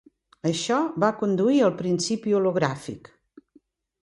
Això 0.51 0.77
va 1.03 1.09
conduir 1.19 1.59
al 1.67 1.75
principi 1.83 2.35
hologràfic. 2.39 3.13